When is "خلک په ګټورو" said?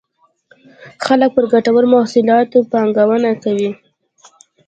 1.05-1.87